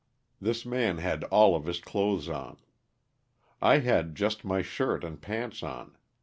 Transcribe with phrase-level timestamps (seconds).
[0.41, 2.57] This man had all of his clothes on.
[3.61, 5.95] I had just my shirt and pants on.